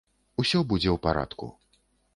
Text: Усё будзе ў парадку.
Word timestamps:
Усё 0.43 0.61
будзе 0.71 0.89
ў 0.95 0.97
парадку. 1.07 1.53